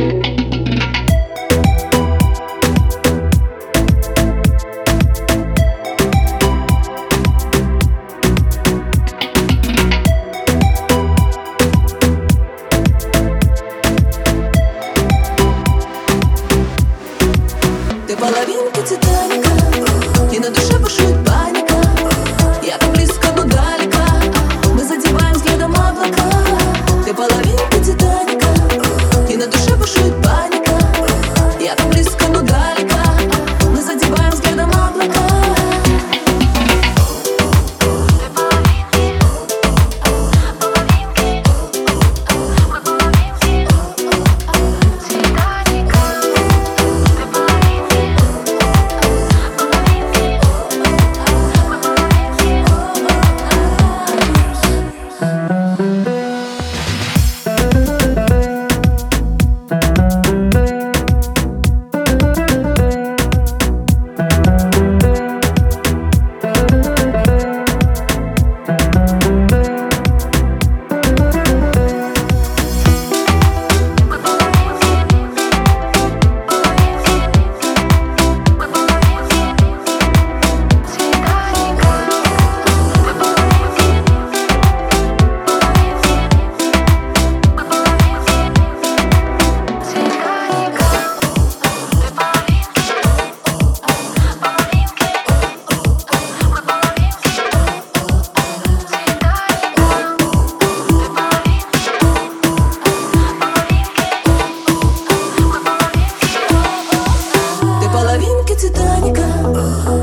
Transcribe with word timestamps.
Ты 0.00 0.06
половинка 18.16 18.82
Титаника. 18.82 19.49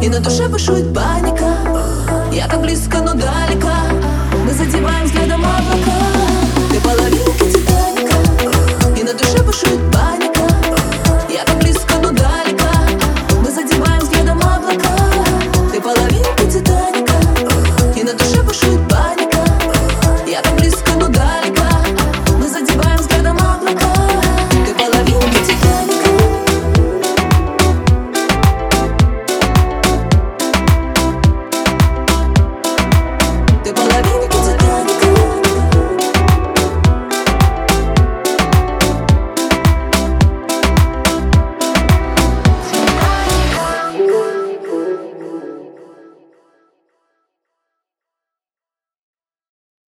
И 0.08 0.10
на 0.10 0.22
душе 0.22 0.48
бушует 0.48 0.94
паника. 0.94 1.54
Я 2.32 2.48
так 2.48 2.62
близко, 2.62 3.00
но 3.00 3.14
далеко. 3.14 3.74
Мы 4.46 4.54
задеваем 4.54 5.06
взглядом 5.06 5.44
облака 5.44 5.87